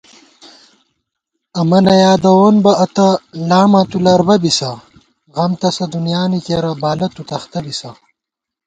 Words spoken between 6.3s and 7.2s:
کېرہ بالہ